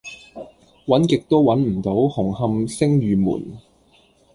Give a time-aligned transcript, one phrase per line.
[0.87, 3.59] 搵極都搵唔到紅磡昇御門